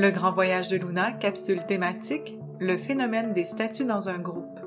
Le 0.00 0.12
grand 0.12 0.30
voyage 0.30 0.68
de 0.68 0.76
Luna, 0.76 1.10
capsule 1.10 1.66
thématique, 1.66 2.36
le 2.60 2.78
phénomène 2.78 3.32
des 3.32 3.44
statuts 3.44 3.84
dans 3.84 4.08
un 4.08 4.20
groupe. 4.20 4.60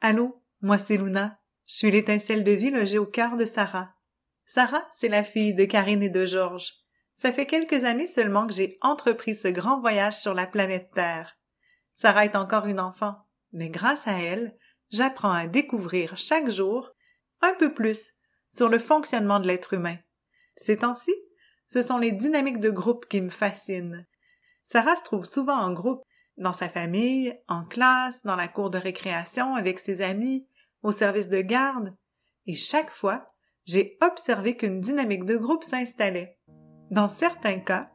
Allô, 0.00 0.42
moi 0.60 0.76
c'est 0.76 0.96
Luna. 0.96 1.38
Je 1.66 1.76
suis 1.76 1.90
l'étincelle 1.92 2.42
de 2.42 2.50
vie 2.50 2.72
logée 2.72 2.98
au 2.98 3.06
cœur 3.06 3.36
de 3.36 3.44
Sarah. 3.44 3.90
Sarah, 4.44 4.82
c'est 4.90 5.08
la 5.08 5.22
fille 5.22 5.54
de 5.54 5.64
Karine 5.64 6.02
et 6.02 6.10
de 6.10 6.24
Georges. 6.24 6.72
Ça 7.14 7.30
fait 7.30 7.46
quelques 7.46 7.84
années 7.84 8.08
seulement 8.08 8.48
que 8.48 8.54
j'ai 8.54 8.76
entrepris 8.80 9.36
ce 9.36 9.46
grand 9.46 9.78
voyage 9.78 10.16
sur 10.16 10.34
la 10.34 10.48
planète 10.48 10.90
Terre. 10.92 11.38
Sarah 11.94 12.24
est 12.24 12.34
encore 12.34 12.66
une 12.66 12.80
enfant, 12.80 13.18
mais 13.52 13.68
grâce 13.68 14.08
à 14.08 14.18
elle, 14.18 14.56
j'apprends 14.92 15.32
à 15.32 15.46
découvrir 15.46 16.16
chaque 16.16 16.48
jour 16.48 16.90
un 17.40 17.54
peu 17.54 17.72
plus 17.74 18.12
sur 18.48 18.68
le 18.68 18.78
fonctionnement 18.78 19.40
de 19.40 19.46
l'être 19.46 19.72
humain. 19.74 19.96
Ces 20.56 20.78
temps-ci, 20.78 21.14
ce 21.66 21.82
sont 21.82 21.98
les 21.98 22.12
dynamiques 22.12 22.60
de 22.60 22.70
groupe 22.70 23.06
qui 23.06 23.20
me 23.20 23.30
fascinent. 23.30 24.04
Sarah 24.64 24.94
se 24.94 25.04
trouve 25.04 25.24
souvent 25.24 25.56
en 25.56 25.72
groupe, 25.72 26.02
dans 26.36 26.52
sa 26.52 26.68
famille, 26.68 27.36
en 27.48 27.64
classe, 27.64 28.22
dans 28.22 28.36
la 28.36 28.48
cour 28.48 28.70
de 28.70 28.78
récréation, 28.78 29.54
avec 29.54 29.78
ses 29.78 30.02
amis, 30.02 30.46
au 30.82 30.92
service 30.92 31.28
de 31.28 31.40
garde, 31.40 31.94
et 32.46 32.54
chaque 32.54 32.90
fois, 32.90 33.32
j'ai 33.64 33.96
observé 34.00 34.56
qu'une 34.56 34.80
dynamique 34.80 35.24
de 35.24 35.36
groupe 35.36 35.64
s'installait. 35.64 36.38
Dans 36.90 37.08
certains 37.08 37.60
cas, 37.60 37.90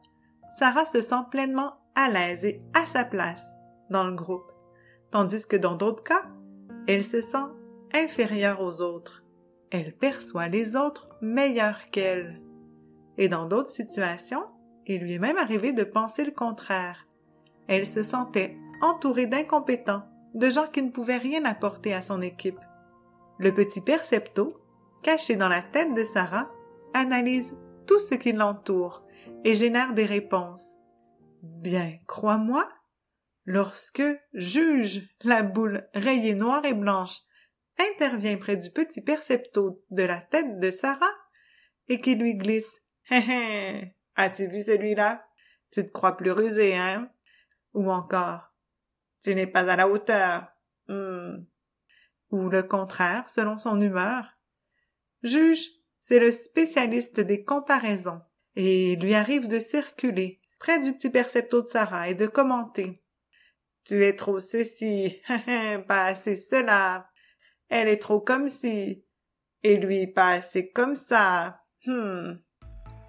Sarah 0.58 0.86
se 0.86 1.00
sent 1.00 1.24
pleinement 1.30 1.74
à 1.94 2.08
l'aise 2.08 2.44
et 2.44 2.62
à 2.74 2.86
sa 2.86 3.04
place 3.04 3.46
dans 3.90 4.04
le 4.04 4.14
groupe, 4.14 4.50
tandis 5.10 5.46
que 5.46 5.56
dans 5.56 5.74
d'autres 5.74 6.02
cas, 6.02 6.24
elle 6.88 7.04
se 7.04 7.20
sent 7.20 7.46
inférieure 7.94 8.62
aux 8.62 8.80
autres. 8.80 9.22
Elle 9.70 9.94
perçoit 9.94 10.48
les 10.48 10.74
autres 10.74 11.10
meilleurs 11.20 11.90
qu'elle. 11.92 12.40
Et 13.18 13.28
dans 13.28 13.44
d'autres 13.44 13.68
situations, 13.68 14.46
il 14.86 15.02
lui 15.02 15.12
est 15.12 15.18
même 15.18 15.36
arrivé 15.36 15.72
de 15.72 15.84
penser 15.84 16.24
le 16.24 16.30
contraire. 16.30 17.06
Elle 17.66 17.84
se 17.86 18.02
sentait 18.02 18.56
entourée 18.80 19.26
d'incompétents, 19.26 20.04
de 20.34 20.48
gens 20.48 20.66
qui 20.66 20.82
ne 20.82 20.90
pouvaient 20.90 21.18
rien 21.18 21.44
apporter 21.44 21.92
à 21.92 22.00
son 22.00 22.22
équipe. 22.22 22.60
Le 23.38 23.52
petit 23.52 23.82
percepto, 23.82 24.56
caché 25.02 25.36
dans 25.36 25.48
la 25.48 25.60
tête 25.60 25.92
de 25.92 26.04
Sarah, 26.04 26.50
analyse 26.94 27.54
tout 27.86 27.98
ce 27.98 28.14
qui 28.14 28.32
l'entoure 28.32 29.02
et 29.44 29.54
génère 29.54 29.92
des 29.92 30.06
réponses. 30.06 30.78
Bien, 31.42 31.98
crois-moi, 32.06 32.66
lorsque 33.48 34.02
juge 34.34 35.08
la 35.22 35.42
boule 35.42 35.88
rayée 35.94 36.34
noire 36.34 36.66
et 36.66 36.74
blanche 36.74 37.20
intervient 37.78 38.36
près 38.36 38.56
du 38.56 38.70
petit 38.70 39.02
percepto 39.02 39.82
de 39.90 40.02
la 40.02 40.20
tête 40.20 40.58
de 40.58 40.68
Sarah 40.68 41.14
et 41.88 41.98
qui 41.98 42.14
lui 42.14 42.34
glisse 42.34 42.82
Hé 43.10 43.94
as-tu 44.16 44.48
vu 44.48 44.60
celui-là? 44.60 45.26
Tu 45.72 45.82
te 45.82 45.90
crois 45.90 46.18
plus 46.18 46.30
rusé, 46.30 46.76
hein? 46.76 47.10
Ou 47.72 47.90
encore 47.90 48.52
Tu 49.22 49.34
n'es 49.34 49.46
pas 49.46 49.70
à 49.70 49.76
la 49.76 49.88
hauteur. 49.88 50.48
Hmm. 50.88 51.44
Ou 52.30 52.50
le 52.50 52.62
contraire, 52.62 53.30
selon 53.30 53.56
son 53.56 53.80
humeur. 53.80 54.26
Juge, 55.22 55.70
c'est 56.02 56.18
le 56.18 56.32
spécialiste 56.32 57.20
des 57.20 57.44
comparaisons, 57.44 58.20
et 58.56 58.92
il 58.92 59.00
lui 59.00 59.14
arrive 59.14 59.48
de 59.48 59.58
circuler 59.58 60.42
près 60.58 60.78
du 60.80 60.92
petit 60.92 61.10
percepto 61.10 61.62
de 61.62 61.66
Sarah 61.66 62.10
et 62.10 62.14
de 62.14 62.26
commenter. 62.26 63.02
Tu 63.88 64.04
es 64.04 64.14
trop 64.14 64.38
ceci, 64.38 65.18
pas 65.88 66.04
assez 66.04 66.36
cela. 66.36 67.08
Elle 67.70 67.88
est 67.88 68.02
trop 68.02 68.20
comme 68.20 68.48
ci, 68.48 69.02
et 69.62 69.76
lui 69.78 70.06
pas 70.06 70.32
assez 70.32 70.68
comme 70.68 70.94
ça. 70.94 71.62
Hmm. 71.86 72.34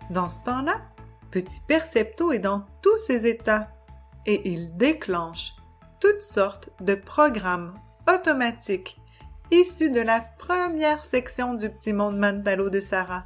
Dans 0.10 0.30
ce 0.30 0.42
temps-là, 0.46 0.80
Petit 1.32 1.60
Percepto 1.68 2.32
est 2.32 2.40
dans 2.40 2.66
tous 2.82 2.96
ses 2.96 3.28
états, 3.28 3.68
et 4.26 4.50
il 4.50 4.78
déclenche 4.78 5.52
toutes 6.00 6.22
sortes 6.22 6.70
de 6.80 6.96
programmes 6.96 7.78
automatiques 8.08 9.02
issus 9.52 9.92
de 9.92 10.00
la 10.00 10.22
première 10.22 11.04
section 11.04 11.56
du 11.56 11.70
petit 11.70 11.92
monde 11.92 12.18
mentalo 12.18 12.70
de 12.70 12.80
Sarah. 12.80 13.26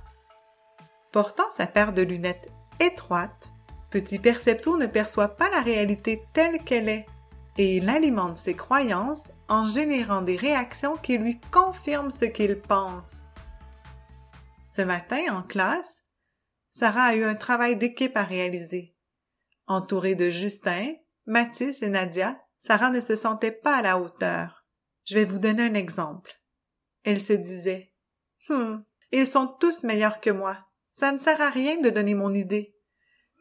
Portant 1.11 1.51
sa 1.51 1.67
paire 1.67 1.93
de 1.93 2.01
lunettes 2.01 2.49
étroites, 2.79 3.53
Petit 3.91 4.17
Percepto 4.17 4.75
ne 4.75 4.87
perçoit 4.87 5.35
pas 5.35 5.51
la 5.51 5.61
réalité 5.61 6.23
telle 6.33 6.63
qu'elle 6.63 6.89
est 6.89 7.05
et 7.57 7.77
il 7.77 7.89
alimente 7.89 8.37
ses 8.37 8.55
croyances 8.55 9.31
en 9.47 9.67
générant 9.67 10.21
des 10.21 10.35
réactions 10.35 10.97
qui 10.97 11.17
lui 11.17 11.39
confirment 11.51 12.11
ce 12.11 12.25
qu'il 12.25 12.59
pense. 12.59 13.21
Ce 14.65 14.81
matin, 14.81 15.21
en 15.31 15.43
classe, 15.43 16.01
Sarah 16.71 17.03
a 17.03 17.15
eu 17.15 17.23
un 17.23 17.35
travail 17.35 17.75
d'équipe 17.75 18.17
à 18.17 18.23
réaliser. 18.23 18.95
Entourée 19.67 20.15
de 20.15 20.29
Justin, 20.29 20.93
Mathis 21.25 21.83
et 21.83 21.89
Nadia, 21.89 22.39
Sarah 22.57 22.89
ne 22.89 22.99
se 22.99 23.15
sentait 23.15 23.51
pas 23.51 23.77
à 23.77 23.81
la 23.81 23.99
hauteur. 23.99 24.65
Je 25.05 25.15
vais 25.15 25.25
vous 25.25 25.39
donner 25.39 25.63
un 25.63 25.73
exemple. 25.75 26.31
Elle 27.03 27.21
se 27.21 27.33
disait 27.33 27.93
Hum, 28.49 28.83
ils 29.11 29.27
sont 29.27 29.47
tous 29.47 29.83
meilleurs 29.83 30.21
que 30.21 30.29
moi. 30.29 30.57
Ça 30.91 31.11
ne 31.11 31.17
sert 31.17 31.41
à 31.41 31.49
rien 31.49 31.79
de 31.79 31.89
donner 31.89 32.15
mon 32.15 32.33
idée. 32.33 32.75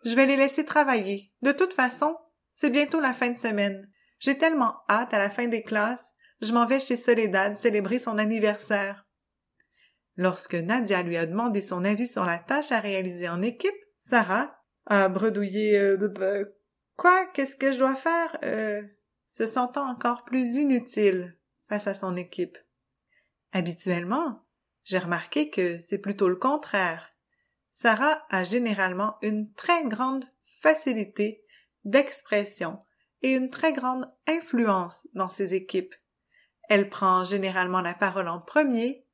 Je 0.04 0.14
vais 0.14 0.26
les 0.26 0.36
laisser 0.36 0.64
travailler. 0.64 1.32
De 1.42 1.52
toute 1.52 1.72
façon, 1.72 2.16
c'est 2.52 2.70
bientôt 2.70 3.00
la 3.00 3.12
fin 3.12 3.30
de 3.30 3.38
semaine. 3.38 3.90
J'ai 4.22 4.38
tellement 4.38 4.76
hâte 4.88 5.12
à 5.14 5.18
la 5.18 5.30
fin 5.30 5.48
des 5.48 5.64
classes, 5.64 6.14
je 6.40 6.52
m'en 6.52 6.64
vais 6.64 6.78
chez 6.78 6.94
Soledad 6.94 7.56
célébrer 7.56 7.98
son 7.98 8.18
anniversaire. 8.18 9.04
Lorsque 10.16 10.54
Nadia 10.54 11.02
lui 11.02 11.16
a 11.16 11.26
demandé 11.26 11.60
son 11.60 11.84
avis 11.84 12.06
sur 12.06 12.24
la 12.24 12.38
tâche 12.38 12.70
à 12.70 12.78
réaliser 12.78 13.28
en 13.28 13.42
équipe, 13.42 13.74
Sarah 14.00 14.56
a 14.86 15.08
bredouillé 15.08 15.76
euh, 15.76 16.44
Quoi? 16.96 17.26
Qu'est-ce 17.34 17.56
que 17.56 17.72
je 17.72 17.78
dois 17.78 17.96
faire? 17.96 18.38
Euh, 18.44 18.82
se 19.26 19.44
sentant 19.44 19.90
encore 19.90 20.22
plus 20.22 20.54
inutile 20.54 21.36
face 21.68 21.88
à 21.88 21.94
son 21.94 22.16
équipe. 22.16 22.56
Habituellement, 23.50 24.46
j'ai 24.84 24.98
remarqué 24.98 25.50
que 25.50 25.78
c'est 25.78 25.98
plutôt 25.98 26.28
le 26.28 26.36
contraire. 26.36 27.10
Sarah 27.72 28.24
a 28.30 28.44
généralement 28.44 29.16
une 29.20 29.52
très 29.54 29.82
grande 29.82 30.26
facilité 30.44 31.44
d'expression 31.84 32.78
et 33.22 33.34
une 33.34 33.50
très 33.50 33.72
grande 33.72 34.10
influence 34.26 35.06
dans 35.14 35.28
ses 35.28 35.54
équipes. 35.54 35.94
Elle 36.68 36.88
prend 36.88 37.24
généralement 37.24 37.80
la 37.80 37.94
parole 37.94 38.28
en 38.28 38.40
premier, 38.40 39.06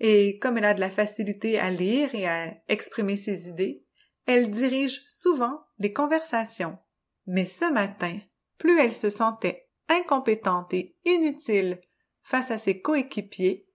et 0.00 0.38
comme 0.38 0.58
elle 0.58 0.64
a 0.64 0.74
de 0.74 0.80
la 0.80 0.90
facilité 0.90 1.58
à 1.58 1.70
lire 1.70 2.14
et 2.14 2.26
à 2.26 2.54
exprimer 2.68 3.16
ses 3.16 3.48
idées, 3.48 3.84
elle 4.26 4.50
dirige 4.50 5.02
souvent 5.08 5.60
les 5.78 5.92
conversations. 5.92 6.78
Mais 7.26 7.46
ce 7.46 7.70
matin, 7.72 8.18
plus 8.58 8.78
elle 8.78 8.94
se 8.94 9.10
sentait 9.10 9.68
incompétente 9.88 10.72
et 10.74 10.96
inutile 11.04 11.80
face 12.22 12.50
à 12.50 12.58
ses 12.58 12.80
coéquipiers, 12.80 13.66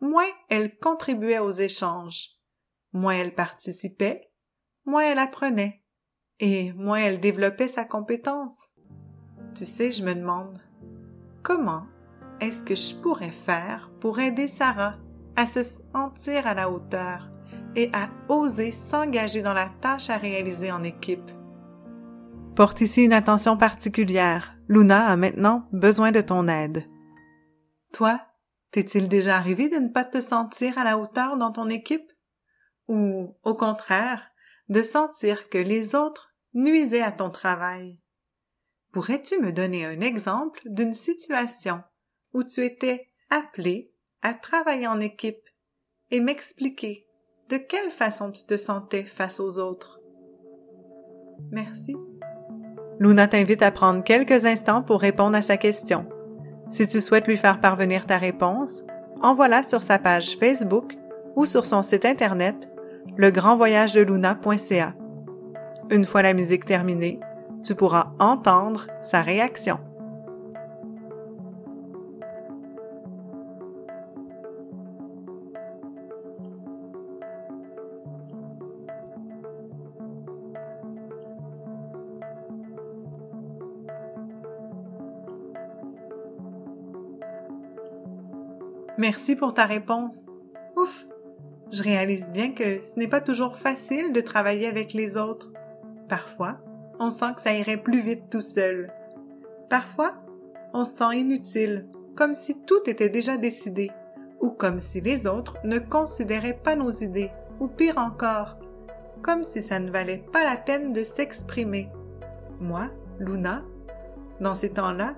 moins 0.00 0.28
elle 0.48 0.78
contribuait 0.78 1.40
aux 1.40 1.50
échanges, 1.50 2.30
moins 2.92 3.14
elle 3.14 3.34
participait, 3.34 4.30
moins 4.84 5.02
elle 5.02 5.18
apprenait, 5.18 5.82
et 6.38 6.72
moins 6.74 6.98
elle 6.98 7.20
développait 7.20 7.68
sa 7.68 7.84
compétence. 7.84 8.70
Tu 9.54 9.66
sais, 9.66 9.90
je 9.90 10.04
me 10.04 10.14
demande, 10.14 10.58
comment 11.42 11.86
est-ce 12.40 12.62
que 12.62 12.76
je 12.76 12.94
pourrais 12.94 13.32
faire 13.32 13.90
pour 14.00 14.20
aider 14.20 14.46
Sarah 14.46 14.94
à 15.36 15.46
se 15.46 15.62
sentir 15.62 16.46
à 16.46 16.54
la 16.54 16.70
hauteur 16.70 17.30
et 17.74 17.90
à 17.92 18.08
oser 18.28 18.72
s'engager 18.72 19.42
dans 19.42 19.52
la 19.52 19.68
tâche 19.80 20.10
à 20.10 20.16
réaliser 20.16 20.70
en 20.70 20.84
équipe? 20.84 21.30
Porte 22.54 22.80
ici 22.80 23.04
une 23.04 23.12
attention 23.12 23.56
particulière. 23.56 24.56
Luna 24.68 25.06
a 25.06 25.16
maintenant 25.16 25.68
besoin 25.72 26.12
de 26.12 26.20
ton 26.20 26.48
aide. 26.48 26.84
Toi, 27.92 28.20
t'est-il 28.70 29.08
déjà 29.08 29.36
arrivé 29.36 29.68
de 29.68 29.76
ne 29.76 29.88
pas 29.88 30.04
te 30.04 30.20
sentir 30.20 30.76
à 30.78 30.84
la 30.84 30.98
hauteur 30.98 31.36
dans 31.36 31.52
ton 31.52 31.68
équipe? 31.68 32.12
Ou, 32.88 33.36
au 33.42 33.54
contraire, 33.54 34.30
de 34.68 34.82
sentir 34.82 35.48
que 35.48 35.58
les 35.58 35.94
autres 35.94 36.34
nuisaient 36.54 37.02
à 37.02 37.12
ton 37.12 37.30
travail? 37.30 38.00
Pourrais-tu 38.92 39.40
me 39.40 39.52
donner 39.52 39.84
un 39.84 40.00
exemple 40.00 40.60
d'une 40.64 40.94
situation 40.94 41.82
où 42.32 42.42
tu 42.42 42.64
étais 42.64 43.08
appelé 43.30 43.92
à 44.22 44.34
travailler 44.34 44.86
en 44.86 45.00
équipe 45.00 45.44
et 46.10 46.20
m'expliquer 46.20 47.06
de 47.50 47.56
quelle 47.56 47.90
façon 47.90 48.30
tu 48.30 48.44
te 48.44 48.56
sentais 48.56 49.04
face 49.04 49.40
aux 49.40 49.58
autres? 49.58 50.00
Merci. 51.50 51.96
Luna 52.98 53.28
t'invite 53.28 53.62
à 53.62 53.70
prendre 53.70 54.02
quelques 54.02 54.44
instants 54.44 54.82
pour 54.82 55.00
répondre 55.00 55.36
à 55.36 55.42
sa 55.42 55.56
question. 55.56 56.08
Si 56.68 56.86
tu 56.86 57.00
souhaites 57.00 57.26
lui 57.26 57.36
faire 57.36 57.60
parvenir 57.60 58.06
ta 58.06 58.18
réponse, 58.18 58.84
envoie-la 59.22 59.62
sur 59.62 59.82
sa 59.82 59.98
page 59.98 60.36
Facebook 60.36 60.96
ou 61.36 61.46
sur 61.46 61.64
son 61.64 61.82
site 61.82 62.04
internet 62.04 62.68
legrandvoyagedeluna.ca. 63.16 64.94
Une 65.90 66.04
fois 66.04 66.22
la 66.22 66.34
musique 66.34 66.66
terminée, 66.66 67.20
tu 67.62 67.74
pourras 67.74 68.12
entendre 68.18 68.86
sa 69.02 69.22
réaction. 69.22 69.78
Merci 88.98 89.36
pour 89.36 89.54
ta 89.54 89.64
réponse. 89.64 90.26
Ouf, 90.76 91.06
je 91.70 91.84
réalise 91.84 92.32
bien 92.32 92.50
que 92.50 92.80
ce 92.80 92.98
n'est 92.98 93.06
pas 93.06 93.20
toujours 93.20 93.56
facile 93.56 94.12
de 94.12 94.20
travailler 94.20 94.66
avec 94.66 94.92
les 94.92 95.16
autres. 95.16 95.52
Parfois, 96.08 96.58
on 96.98 97.10
sent 97.10 97.34
que 97.36 97.42
ça 97.42 97.52
irait 97.54 97.76
plus 97.76 98.00
vite 98.00 98.30
tout 98.30 98.42
seul. 98.42 98.92
Parfois, 99.70 100.16
on 100.72 100.84
se 100.84 100.92
sent 100.92 101.18
inutile, 101.18 101.86
comme 102.16 102.34
si 102.34 102.60
tout 102.62 102.80
était 102.86 103.08
déjà 103.08 103.36
décidé, 103.36 103.90
ou 104.40 104.50
comme 104.50 104.80
si 104.80 105.00
les 105.00 105.26
autres 105.26 105.56
ne 105.64 105.78
considéraient 105.78 106.58
pas 106.62 106.76
nos 106.76 106.90
idées, 106.90 107.30
ou 107.60 107.68
pire 107.68 107.98
encore, 107.98 108.58
comme 109.22 109.44
si 109.44 109.62
ça 109.62 109.78
ne 109.78 109.90
valait 109.90 110.24
pas 110.32 110.44
la 110.44 110.56
peine 110.56 110.92
de 110.92 111.02
s'exprimer. 111.02 111.90
Moi, 112.60 112.88
Luna, 113.18 113.62
dans 114.40 114.54
ces 114.54 114.70
temps-là, 114.70 115.14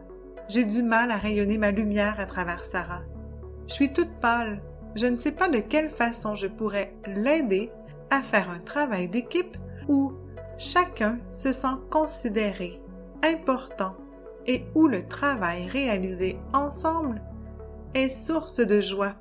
j'ai 0.49 0.65
du 0.65 0.83
mal 0.83 1.11
à 1.11 1.17
rayonner 1.17 1.59
ma 1.59 1.71
lumière 1.71 2.19
à 2.19 2.27
travers 2.27 2.65
Sarah. 2.65 3.03
Je 3.69 3.75
suis 3.75 3.93
toute 3.93 4.13
pâle. 4.21 4.63
Je 4.97 5.07
ne 5.07 5.17
sais 5.17 5.31
pas 5.31 5.49
de 5.49 5.61
quelle 5.61 5.91
façon 5.91 6.35
je 6.35 6.49
pourrais 6.49 6.95
l'aider 7.07 7.71
à 8.11 8.21
faire 8.21 8.51
un 8.51 8.59
travail 8.59 9.07
d'équipe 9.07 9.57
où 9.89 10.13
chacun 10.61 11.19
se 11.31 11.53
sent 11.53 11.79
considéré, 11.91 12.79
important 13.23 13.97
et 14.47 14.67
où 14.75 14.89
le 14.89 15.03
travail 15.03 15.67
réalisé 15.67 16.39
ensemble 16.53 17.23
est 17.95 18.11
source 18.11 18.61
de 18.61 18.81
joie. 18.81 19.17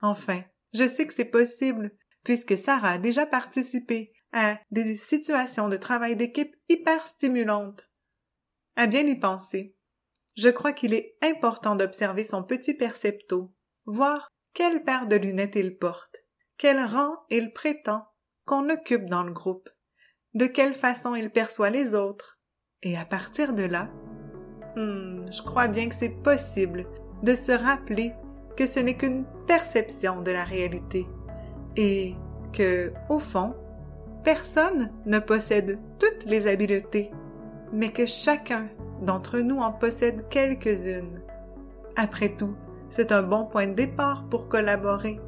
Enfin, 0.00 0.42
je 0.72 0.86
sais 0.86 1.06
que 1.06 1.12
c'est 1.12 1.24
possible 1.24 1.90
puisque 2.22 2.56
Sarah 2.56 2.92
a 2.92 2.98
déjà 2.98 3.26
participé 3.26 4.12
à 4.32 4.58
des 4.70 4.96
situations 4.96 5.68
de 5.68 5.76
travail 5.76 6.14
d'équipe 6.14 6.54
hyper 6.68 7.06
stimulantes. 7.08 7.90
À 8.76 8.86
bien 8.86 9.04
y 9.06 9.18
penser, 9.18 9.74
je 10.36 10.48
crois 10.48 10.72
qu'il 10.72 10.94
est 10.94 11.16
important 11.22 11.74
d'observer 11.74 12.22
son 12.22 12.44
petit 12.44 12.74
percepto, 12.74 13.52
voir 13.84 14.28
quelle 14.54 14.84
paire 14.84 15.08
de 15.08 15.16
lunettes 15.16 15.56
il 15.56 15.76
porte, 15.76 16.24
quel 16.56 16.80
rang 16.84 17.16
il 17.30 17.52
prétend 17.52 18.06
qu'on 18.44 18.70
occupe 18.70 19.06
dans 19.06 19.24
le 19.24 19.32
groupe, 19.32 19.68
de 20.36 20.44
quelle 20.46 20.74
façon 20.74 21.14
il 21.14 21.30
perçoit 21.30 21.70
les 21.70 21.94
autres, 21.94 22.38
et 22.82 22.94
à 22.98 23.06
partir 23.06 23.54
de 23.54 23.62
là, 23.62 23.88
hmm, 24.76 25.32
je 25.32 25.42
crois 25.42 25.66
bien 25.66 25.88
que 25.88 25.94
c'est 25.94 26.10
possible 26.10 26.86
de 27.22 27.34
se 27.34 27.52
rappeler 27.52 28.12
que 28.54 28.66
ce 28.66 28.78
n'est 28.78 28.98
qu'une 28.98 29.24
perception 29.46 30.20
de 30.20 30.30
la 30.30 30.44
réalité, 30.44 31.06
et 31.76 32.16
que, 32.52 32.92
au 33.08 33.18
fond, 33.18 33.54
personne 34.24 34.92
ne 35.06 35.20
possède 35.20 35.78
toutes 35.98 36.26
les 36.26 36.46
habiletés, 36.46 37.10
mais 37.72 37.90
que 37.90 38.04
chacun 38.04 38.68
d'entre 39.00 39.38
nous 39.38 39.60
en 39.60 39.72
possède 39.72 40.28
quelques-unes. 40.28 41.22
Après 41.96 42.28
tout, 42.36 42.56
c'est 42.90 43.10
un 43.10 43.22
bon 43.22 43.46
point 43.46 43.68
de 43.68 43.74
départ 43.74 44.28
pour 44.28 44.48
collaborer. 44.50 45.18